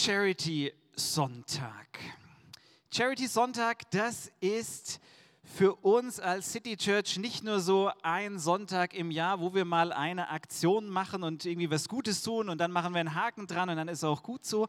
[0.00, 1.98] Charity Sonntag.
[2.94, 5.00] Charity Sonntag, das ist
[5.42, 9.92] für uns als City Church nicht nur so ein Sonntag im Jahr, wo wir mal
[9.92, 13.70] eine Aktion machen und irgendwie was Gutes tun und dann machen wir einen Haken dran
[13.70, 14.68] und dann ist auch gut so,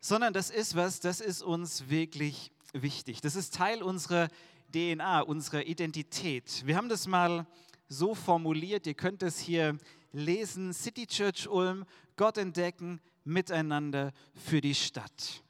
[0.00, 3.20] sondern das ist was, das ist uns wirklich wichtig.
[3.20, 4.28] Das ist Teil unserer
[4.72, 6.62] DNA, unserer Identität.
[6.64, 7.46] Wir haben das mal
[7.88, 9.76] so formuliert, ihr könnt es hier
[10.12, 11.84] lesen, City Church Ulm,
[12.16, 15.42] Gott entdecken, miteinander für die Stadt.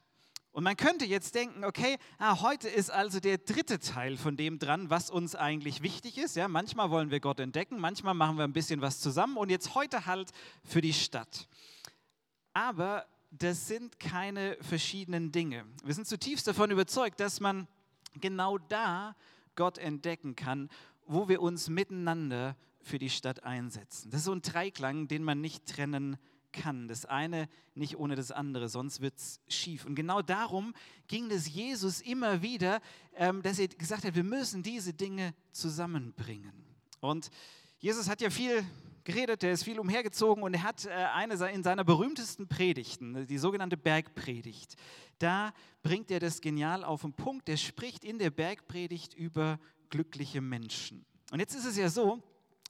[0.55, 4.57] Und man könnte jetzt denken, okay, ah, heute ist also der dritte Teil von dem
[4.57, 6.37] dran, was uns eigentlich wichtig ist.
[6.37, 9.75] Ja, manchmal wollen wir Gott entdecken, manchmal machen wir ein bisschen was zusammen und jetzt
[9.75, 10.31] heute halt
[10.63, 11.49] für die Stadt.
[12.53, 15.65] Aber das sind keine verschiedenen Dinge.
[15.83, 17.67] Wir sind zutiefst davon überzeugt, dass man
[18.21, 19.13] genau da
[19.57, 20.69] Gott entdecken kann,
[21.05, 24.09] wo wir uns miteinander für die Stadt einsetzen.
[24.09, 26.87] Das ist so ein Dreiklang, den man nicht trennen kann kann.
[26.87, 29.85] Das eine nicht ohne das andere, sonst wird es schief.
[29.85, 30.73] Und genau darum
[31.07, 32.81] ging es Jesus immer wieder,
[33.15, 36.53] ähm, dass er gesagt hat, wir müssen diese Dinge zusammenbringen.
[37.01, 37.29] Und
[37.79, 38.63] Jesus hat ja viel
[39.03, 43.37] geredet, er ist viel umhergezogen und er hat äh, eine in seiner berühmtesten Predigten, die
[43.37, 44.75] sogenannte Bergpredigt.
[45.19, 47.47] Da bringt er das genial auf den Punkt.
[47.47, 51.05] Er spricht in der Bergpredigt über glückliche Menschen.
[51.31, 52.23] Und jetzt ist es ja so,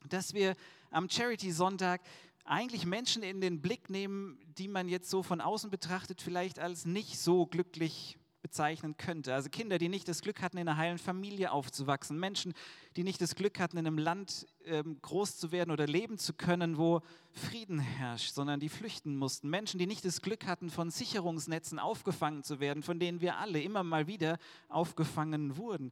[0.10, 0.56] dass wir
[0.92, 2.02] am Charity Sonntag
[2.46, 6.86] eigentlich Menschen in den Blick nehmen, die man jetzt so von außen betrachtet vielleicht als
[6.86, 9.34] nicht so glücklich bezeichnen könnte.
[9.34, 12.20] Also Kinder, die nicht das Glück hatten, in einer heilen Familie aufzuwachsen.
[12.20, 12.54] Menschen,
[12.96, 16.36] die nicht das Glück hatten, in einem Land ähm, groß zu werden oder leben zu
[16.36, 17.02] können, wo
[17.32, 19.50] Frieden herrscht, sondern die flüchten mussten.
[19.50, 23.64] Menschen, die nicht das Glück hatten, von Sicherungsnetzen aufgefangen zu werden, von denen wir alle
[23.64, 24.38] immer mal wieder
[24.70, 25.92] aufgefangen wurden.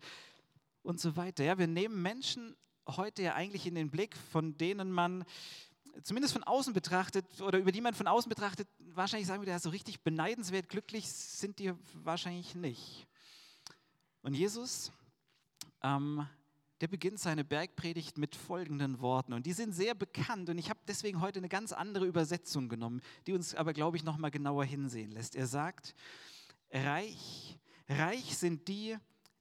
[0.83, 1.43] Und so weiter.
[1.43, 2.55] Ja, wir nehmen Menschen
[2.87, 5.25] heute ja eigentlich in den Blick, von denen man
[6.01, 9.69] zumindest von außen betrachtet oder über die man von außen betrachtet, wahrscheinlich sagen würde, so
[9.69, 13.07] richtig beneidenswert glücklich sind die wahrscheinlich nicht.
[14.21, 14.91] Und Jesus,
[15.81, 16.27] ähm,
[16.81, 20.79] der beginnt seine Bergpredigt mit folgenden Worten und die sind sehr bekannt und ich habe
[20.87, 24.65] deswegen heute eine ganz andere Übersetzung genommen, die uns aber, glaube ich, noch mal genauer
[24.65, 25.35] hinsehen lässt.
[25.35, 25.95] Er sagt,
[26.71, 28.97] reich, reich sind die,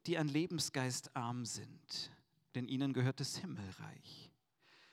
[0.06, 2.10] die an Lebensgeist arm sind,
[2.54, 4.31] denn ihnen gehört das Himmelreich.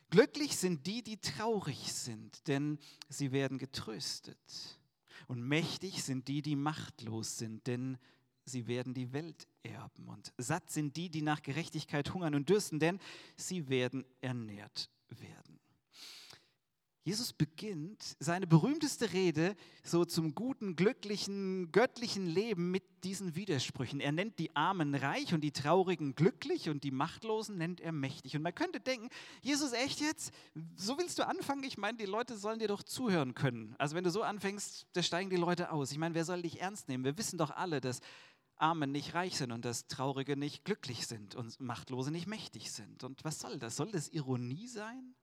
[0.10, 4.80] Glücklich sind die, die traurig sind, denn sie werden getröstet.
[5.28, 7.98] Und mächtig sind die, die machtlos sind, denn
[8.46, 10.08] sie werden die Welt erben.
[10.08, 13.00] Und satt sind die, die nach Gerechtigkeit hungern und dürsten, denn
[13.36, 15.60] sie werden ernährt werden.
[17.10, 24.00] Jesus beginnt seine berühmteste Rede so zum guten, glücklichen, göttlichen Leben mit diesen Widersprüchen.
[24.00, 28.36] Er nennt die Armen reich und die Traurigen glücklich und die Machtlosen nennt er mächtig.
[28.36, 29.10] Und man könnte denken,
[29.42, 30.32] Jesus, echt jetzt?
[30.76, 31.64] So willst du anfangen?
[31.64, 33.74] Ich meine, die Leute sollen dir doch zuhören können.
[33.80, 35.92] Also wenn du so anfängst, da steigen die Leute aus.
[35.92, 37.04] Ich meine, wer soll dich ernst nehmen?
[37.04, 38.02] Wir wissen doch alle, dass
[38.56, 43.04] Arme nicht reich sind und dass Traurige nicht glücklich sind und Machtlose nicht mächtig sind.
[43.04, 43.78] Und was soll das?
[43.78, 45.16] Soll das Ironie sein?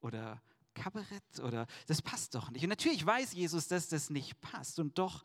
[0.00, 0.40] Oder
[0.74, 2.62] Kabarett oder das passt doch nicht.
[2.62, 5.24] Und natürlich weiß Jesus, dass das nicht passt und doch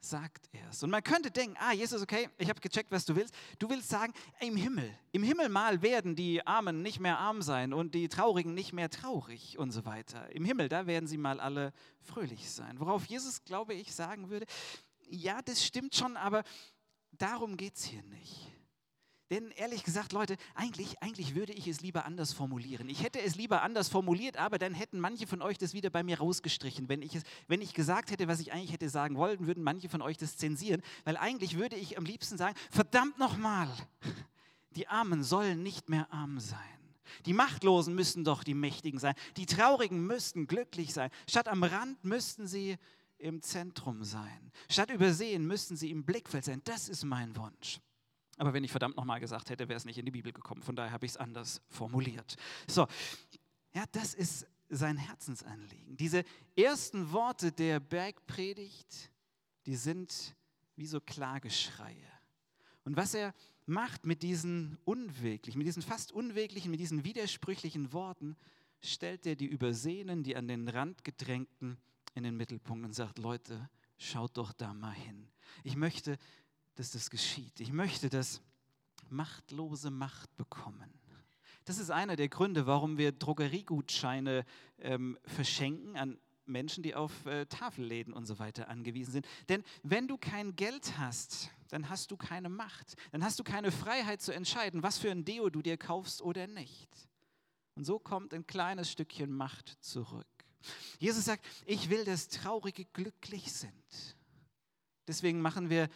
[0.00, 0.82] sagt er es.
[0.82, 3.34] Und man könnte denken, ah, Jesus, okay, ich habe gecheckt, was du willst.
[3.58, 7.72] Du willst sagen, im Himmel, im Himmel mal werden die Armen nicht mehr arm sein
[7.72, 10.30] und die Traurigen nicht mehr traurig und so weiter.
[10.32, 12.78] Im Himmel, da werden sie mal alle fröhlich sein.
[12.78, 14.46] Worauf Jesus, glaube ich, sagen würde,
[15.08, 16.42] ja, das stimmt schon, aber
[17.12, 18.52] darum geht es hier nicht.
[19.30, 22.88] Denn ehrlich gesagt, Leute, eigentlich, eigentlich würde ich es lieber anders formulieren.
[22.88, 26.04] Ich hätte es lieber anders formuliert, aber dann hätten manche von euch das wieder bei
[26.04, 26.88] mir rausgestrichen.
[26.88, 29.88] Wenn ich, es, wenn ich gesagt hätte, was ich eigentlich hätte sagen wollen, würden manche
[29.88, 30.80] von euch das zensieren.
[31.04, 33.68] Weil eigentlich würde ich am liebsten sagen, verdammt nochmal,
[34.76, 36.60] die Armen sollen nicht mehr arm sein.
[37.24, 39.14] Die Machtlosen müssten doch die Mächtigen sein.
[39.36, 41.10] Die Traurigen müssten glücklich sein.
[41.28, 42.76] Statt am Rand müssten sie
[43.18, 44.52] im Zentrum sein.
[44.68, 46.60] Statt übersehen müssten sie im Blickfeld sein.
[46.64, 47.80] Das ist mein Wunsch.
[48.36, 50.62] Aber wenn ich verdammt nochmal gesagt hätte, wäre es nicht in die Bibel gekommen.
[50.62, 52.36] Von daher habe ich es anders formuliert.
[52.66, 52.86] So,
[53.74, 55.96] ja, das ist sein Herzensanliegen.
[55.96, 56.24] Diese
[56.56, 59.10] ersten Worte der Bergpredigt,
[59.64, 60.36] die sind
[60.76, 62.10] wie so Klageschreie.
[62.84, 63.34] Und was er
[63.64, 68.36] macht mit diesen unweglichen, mit diesen fast unweglichen, mit diesen widersprüchlichen Worten,
[68.80, 71.78] stellt er die Übersehenen, die an den Rand gedrängten,
[72.14, 73.68] in den Mittelpunkt und sagt, Leute,
[73.98, 75.28] schaut doch da mal hin.
[75.64, 76.18] Ich möchte,
[76.76, 77.60] dass das geschieht.
[77.60, 78.40] Ich möchte, dass
[79.08, 80.90] Machtlose Macht bekommen.
[81.64, 84.44] Das ist einer der Gründe, warum wir Drogeriegutscheine
[84.78, 89.26] ähm, verschenken an Menschen, die auf äh, Tafelläden und so weiter angewiesen sind.
[89.48, 92.94] Denn wenn du kein Geld hast, dann hast du keine Macht.
[93.10, 96.46] Dann hast du keine Freiheit zu entscheiden, was für ein Deo du dir kaufst oder
[96.46, 96.88] nicht.
[97.74, 100.26] Und so kommt ein kleines Stückchen Macht zurück.
[100.98, 104.16] Jesus sagt, ich will, dass Traurige glücklich sind.
[105.06, 105.88] Deswegen machen wir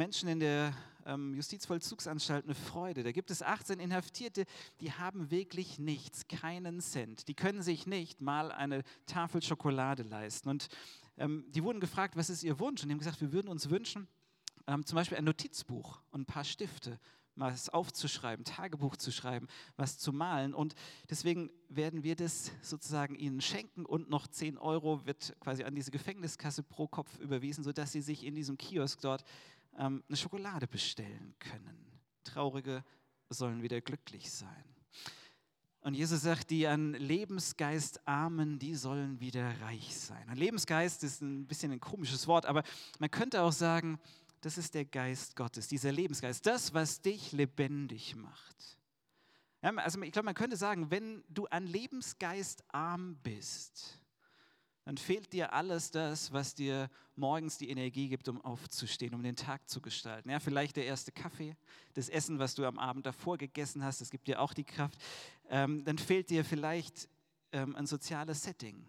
[0.00, 0.72] Menschen in der
[1.04, 3.02] ähm, Justizvollzugsanstalt eine Freude.
[3.02, 4.46] Da gibt es 18 Inhaftierte,
[4.80, 7.28] die haben wirklich nichts, keinen Cent.
[7.28, 10.48] Die können sich nicht mal eine Tafel Schokolade leisten.
[10.48, 10.68] Und
[11.18, 12.82] ähm, die wurden gefragt, was ist ihr Wunsch?
[12.82, 14.08] Und die haben gesagt, wir würden uns wünschen,
[14.66, 16.98] ähm, zum Beispiel ein Notizbuch und ein paar Stifte
[17.40, 20.54] was aufzuschreiben, Tagebuch zu schreiben, was zu malen.
[20.54, 20.74] Und
[21.08, 25.90] deswegen werden wir das sozusagen ihnen schenken und noch 10 Euro wird quasi an diese
[25.90, 29.24] Gefängniskasse pro Kopf überwiesen, sodass sie sich in diesem Kiosk dort
[29.78, 32.00] ähm, eine Schokolade bestellen können.
[32.24, 32.84] Traurige
[33.28, 34.64] sollen wieder glücklich sein.
[35.82, 40.28] Und Jesus sagt, die an Lebensgeist armen, die sollen wieder reich sein.
[40.28, 42.62] Ein Lebensgeist ist ein bisschen ein komisches Wort, aber
[42.98, 43.98] man könnte auch sagen,
[44.42, 48.78] das ist der Geist Gottes, dieser Lebensgeist, das, was dich lebendig macht.
[49.62, 53.98] Ja, also ich glaube, man könnte sagen, wenn du an Lebensgeist arm bist,
[54.90, 59.36] dann fehlt dir alles das, was dir morgens die Energie gibt, um aufzustehen, um den
[59.36, 60.30] Tag zu gestalten.
[60.30, 61.56] Ja, vielleicht der erste Kaffee,
[61.94, 64.98] das Essen, was du am Abend davor gegessen hast, das gibt dir auch die Kraft.
[65.48, 67.08] Ähm, dann fehlt dir vielleicht
[67.52, 68.84] ähm, ein soziales Setting.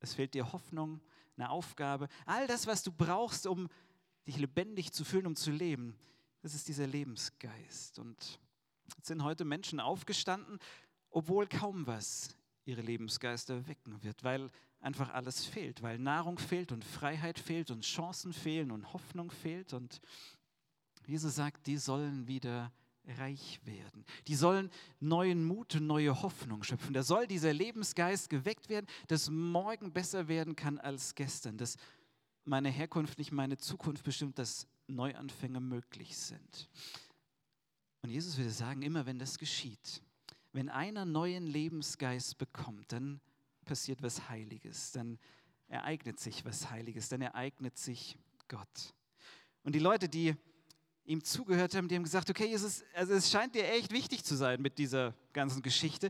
[0.00, 0.98] Es fehlt dir Hoffnung,
[1.36, 2.08] eine Aufgabe.
[2.24, 3.68] All das, was du brauchst, um
[4.26, 5.94] dich lebendig zu fühlen, um zu leben.
[6.40, 7.98] Das ist dieser Lebensgeist.
[7.98, 8.40] Und
[8.96, 10.58] jetzt sind heute Menschen aufgestanden,
[11.10, 12.34] obwohl kaum was
[12.64, 17.84] ihre Lebensgeister wecken wird, weil einfach alles fehlt, weil Nahrung fehlt und Freiheit fehlt und
[17.84, 19.72] Chancen fehlen und Hoffnung fehlt.
[19.72, 20.00] Und
[21.06, 22.72] Jesus sagt, die sollen wieder
[23.16, 24.04] reich werden.
[24.26, 24.70] Die sollen
[25.00, 26.92] neuen Mut und neue Hoffnung schöpfen.
[26.92, 31.76] Da soll dieser Lebensgeist geweckt werden, dass morgen besser werden kann als gestern, dass
[32.44, 36.68] meine Herkunft nicht meine Zukunft bestimmt, dass Neuanfänge möglich sind.
[38.02, 40.02] Und Jesus würde sagen, immer wenn das geschieht,
[40.52, 43.20] wenn einer neuen Lebensgeist bekommt, dann
[43.68, 45.18] passiert was Heiliges, dann
[45.68, 48.18] ereignet sich was Heiliges, dann ereignet sich
[48.48, 48.94] Gott.
[49.62, 50.34] Und die Leute, die
[51.04, 54.36] ihm zugehört haben, die haben gesagt, okay, Jesus, also es scheint dir echt wichtig zu
[54.36, 56.08] sein mit dieser ganzen Geschichte,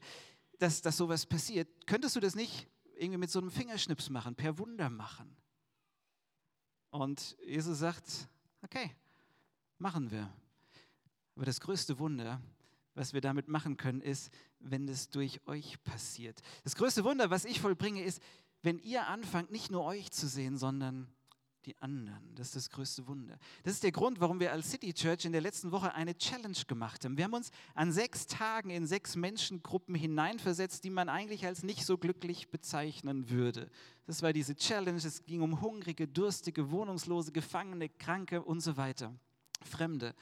[0.59, 1.69] dass, dass sowas passiert.
[1.87, 5.37] Könntest du das nicht irgendwie mit so einem Fingerschnips machen, per Wunder machen?
[6.91, 8.29] Und Jesus sagt,
[8.63, 8.95] okay,
[9.79, 10.33] machen wir.
[11.35, 12.41] Aber das größte Wunder,
[12.95, 16.41] was wir damit machen können, ist, wenn es durch euch passiert.
[16.65, 18.23] Das größte Wunder, was ich vollbringe, ist,
[18.63, 21.09] wenn ihr anfangt, nicht nur euch zu sehen, sondern
[21.69, 22.35] die anderen.
[22.35, 23.39] Das ist das größte Wunder.
[23.63, 26.57] Das ist der Grund, warum wir als City Church in der letzten Woche eine Challenge
[26.67, 27.17] gemacht haben.
[27.17, 31.85] Wir haben uns an sechs Tagen in sechs Menschengruppen hineinversetzt, die man eigentlich als nicht
[31.85, 33.71] so glücklich bezeichnen würde.
[34.07, 34.99] Das war diese Challenge.
[34.99, 39.15] Es ging um Hungrige, Durstige, Wohnungslose, Gefangene, Kranke und so weiter.
[39.63, 40.15] Fremde.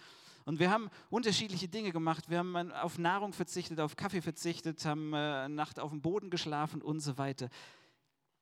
[0.46, 2.30] Und wir haben unterschiedliche Dinge gemacht.
[2.30, 6.82] Wir haben auf Nahrung verzichtet, auf Kaffee verzichtet, haben äh, Nacht auf dem Boden geschlafen
[6.82, 7.48] und so weiter.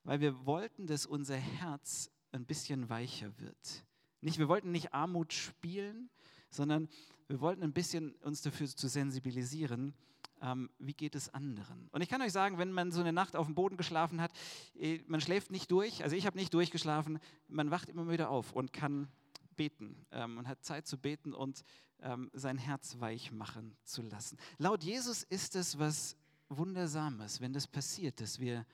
[0.03, 3.83] Weil wir wollten, dass unser Herz ein bisschen weicher wird.
[4.21, 6.11] Nicht, wir wollten nicht Armut spielen,
[6.51, 6.89] sondern
[7.27, 9.95] wir wollten ein bisschen uns dafür zu sensibilisieren,
[10.43, 11.89] ähm, wie geht es anderen.
[11.91, 14.31] Und ich kann euch sagen, wenn man so eine Nacht auf dem Boden geschlafen hat,
[14.75, 17.17] eh, man schläft nicht durch, also ich habe nicht durchgeschlafen,
[17.47, 19.07] man wacht immer wieder auf und kann
[19.55, 21.63] beten ähm, und hat Zeit zu beten und
[22.01, 24.37] ähm, sein Herz weich machen zu lassen.
[24.57, 26.17] Laut Jesus ist es was
[26.49, 28.65] Wundersames, wenn das passiert, dass wir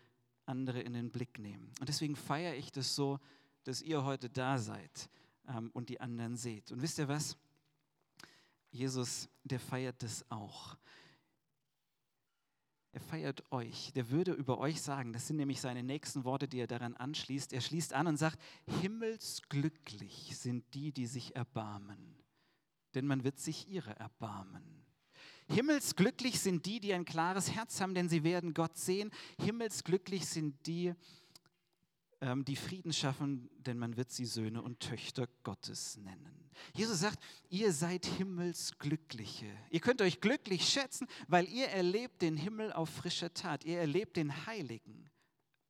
[0.46, 1.72] andere in den Blick nehmen.
[1.80, 3.20] Und deswegen feiere ich das so,
[3.64, 5.10] dass ihr heute da seid
[5.48, 6.72] ähm, und die anderen seht.
[6.72, 7.38] Und wisst ihr was?
[8.72, 10.78] Jesus, der feiert das auch.
[12.94, 13.94] Er feiert euch.
[13.94, 17.54] Der würde über euch sagen, das sind nämlich seine nächsten Worte, die er daran anschließt.
[17.54, 18.38] Er schließt an und sagt,
[18.82, 22.16] himmelsglücklich sind die, die sich erbarmen,
[22.94, 24.86] denn man wird sich ihre erbarmen.
[25.48, 29.12] Himmelsglücklich sind die, die ein klares Herz haben, denn sie werden Gott sehen.
[29.42, 30.94] Himmelsglücklich sind die,
[32.22, 36.41] ähm, die Frieden schaffen, denn man wird sie Söhne und Töchter Gottes nennen.
[36.74, 39.48] Jesus sagt, ihr seid Himmelsglückliche.
[39.70, 43.64] Ihr könnt euch glücklich schätzen, weil ihr erlebt den Himmel auf frischer Tat.
[43.66, 45.10] Ihr erlebt den Heiligen,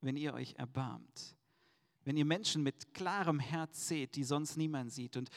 [0.01, 1.35] wenn ihr euch erbarmt.
[2.03, 5.29] Wenn ihr Menschen mit klarem Herz seht, die sonst niemand sieht und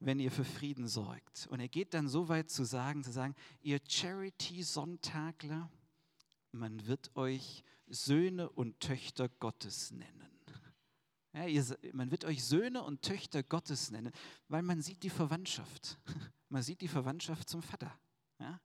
[0.00, 1.46] wenn ihr für Frieden sorgt.
[1.50, 5.70] Und er geht dann so weit zu sagen, zu sagen, ihr Charity-Sonntagler,
[6.52, 10.29] man wird euch Söhne und Töchter Gottes nennen.
[11.32, 14.12] Ja, ihr, man wird euch Söhne und Töchter Gottes nennen,
[14.48, 15.98] weil man sieht die Verwandtschaft.
[16.52, 17.96] Man sieht die Verwandtschaft zum Vater.
[18.40, 18.60] Ja?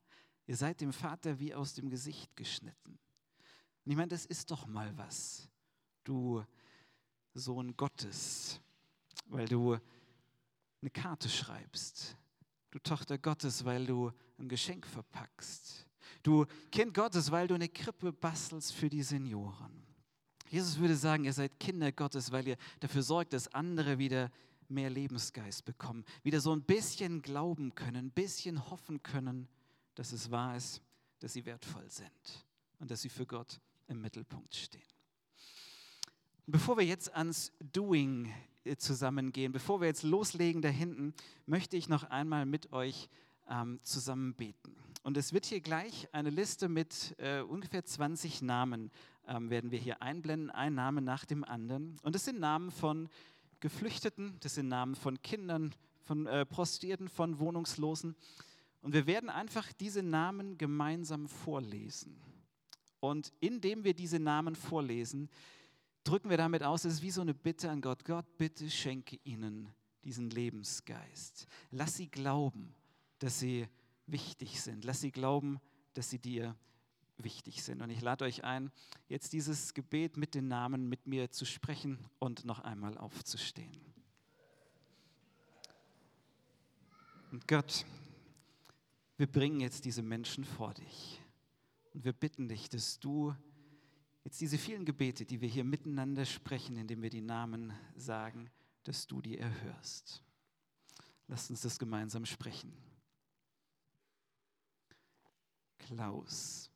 [0.47, 2.97] Ihr seid dem Vater wie aus dem Gesicht geschnitten.
[3.85, 5.47] Und ich meine, das ist doch mal was,
[6.03, 6.43] du
[7.35, 8.59] Sohn Gottes,
[9.27, 9.77] weil du
[10.81, 12.17] eine Karte schreibst.
[12.71, 15.87] Du Tochter Gottes, weil du ein Geschenk verpackst.
[16.23, 19.85] Du Kind Gottes, weil du eine Krippe bastelst für die Senioren.
[20.49, 24.31] Jesus würde sagen, ihr seid Kinder Gottes, weil ihr dafür sorgt, dass andere wieder
[24.69, 29.47] mehr Lebensgeist bekommen, wieder so ein bisschen glauben können, ein bisschen hoffen können,
[29.95, 30.81] dass es wahr ist,
[31.19, 32.45] dass sie wertvoll sind
[32.79, 34.81] und dass sie für Gott im Mittelpunkt stehen.
[36.47, 38.31] Bevor wir jetzt ans Doing
[38.63, 41.13] äh, zusammengehen, bevor wir jetzt loslegen da hinten,
[41.45, 43.09] möchte ich noch einmal mit euch
[43.49, 44.75] ähm, zusammen beten.
[45.03, 48.91] Und es wird hier gleich eine Liste mit äh, ungefähr 20 Namen,
[49.27, 51.97] ähm, werden wir hier einblenden, ein Name nach dem anderen.
[52.03, 53.09] Und das sind Namen von
[53.59, 58.15] Geflüchteten, das sind Namen von Kindern, von äh, Prostituierten, von Wohnungslosen.
[58.81, 62.21] Und wir werden einfach diese Namen gemeinsam vorlesen.
[62.99, 65.29] Und indem wir diese Namen vorlesen,
[66.03, 68.05] drücken wir damit aus, es ist wie so eine Bitte an Gott.
[68.05, 69.69] Gott, bitte schenke ihnen
[70.03, 71.47] diesen Lebensgeist.
[71.71, 72.75] Lass sie glauben,
[73.19, 73.67] dass sie
[74.05, 74.85] wichtig sind.
[74.85, 75.59] Lass sie glauben,
[75.93, 76.55] dass sie dir
[77.17, 77.81] wichtig sind.
[77.81, 78.71] Und ich lade euch ein,
[79.07, 83.81] jetzt dieses Gebet mit den Namen mit mir zu sprechen und noch einmal aufzustehen.
[87.31, 87.85] Und Gott,
[89.17, 91.21] wir bringen jetzt diese Menschen vor dich.
[91.93, 93.35] Und wir bitten dich, dass du
[94.23, 98.49] jetzt diese vielen Gebete, die wir hier miteinander sprechen, indem wir die Namen sagen,
[98.83, 100.23] dass du die erhörst.
[101.27, 102.73] Lass uns das gemeinsam sprechen.
[105.77, 106.71] Klaus,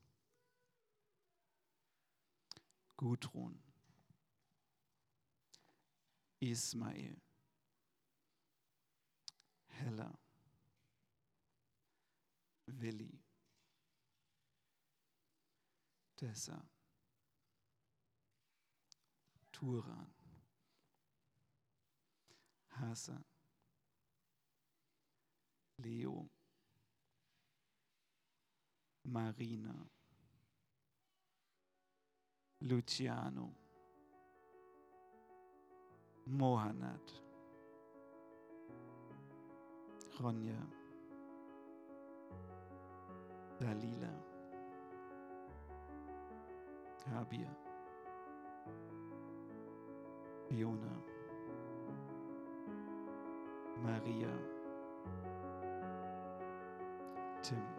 [3.00, 3.56] Gudrun,
[6.41, 7.15] Ismail,
[9.70, 10.12] Hella,
[12.82, 13.22] Willi,
[16.20, 16.62] Tessa,
[19.53, 20.08] Turan,
[22.82, 23.24] Hassan,
[25.82, 26.25] Leo,
[29.06, 29.88] Marina,
[32.62, 33.56] Luciano,
[36.25, 37.00] Mohanad,
[40.20, 40.68] Ronja,
[43.60, 44.12] Dalila,
[47.13, 47.56] Habia,
[50.50, 51.04] Fiona,
[53.82, 54.34] Maria,
[57.42, 57.78] Tim.